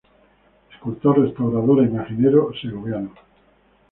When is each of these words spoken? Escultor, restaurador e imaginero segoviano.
Escultor, 0.73 1.13
restaurador 1.23 1.77
e 1.83 1.89
imaginero 1.91 2.41
segoviano. 2.61 3.11